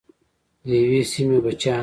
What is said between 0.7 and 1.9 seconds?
یوې سیمې بچیان.